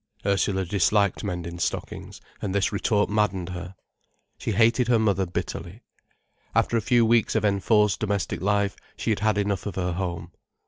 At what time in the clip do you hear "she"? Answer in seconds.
4.39-4.53, 8.97-9.11